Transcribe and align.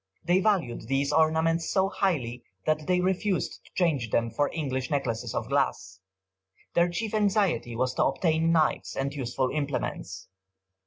They 0.25 0.39
valued 0.39 0.87
these 0.87 1.13
ornaments 1.13 1.69
so 1.69 1.87
highly, 1.89 2.41
that 2.65 2.87
they 2.87 3.01
refused 3.01 3.63
to 3.63 3.71
change 3.75 4.09
them 4.09 4.31
for 4.31 4.49
English 4.51 4.89
necklaces 4.89 5.35
of 5.35 5.47
glass. 5.49 5.99
Their 6.73 6.89
chief 6.89 7.13
anxiety 7.13 7.75
was 7.75 7.93
to 7.93 8.05
obtain 8.05 8.51
knives 8.51 8.95
and 8.95 9.13
useful 9.13 9.51
implements. 9.51 10.27